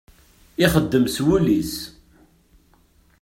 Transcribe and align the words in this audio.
Ixeddem 0.63 1.05
s 1.13 1.17
wul-is. 1.25 1.73